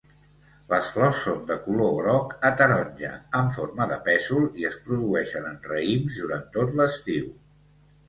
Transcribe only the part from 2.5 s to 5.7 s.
taronja, amb forma de pèsol i es produeixen en